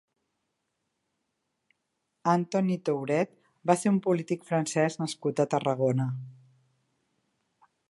[2.31, 3.37] Antony Thouret
[3.71, 6.11] va ser un polític francès nascut a Tarragona.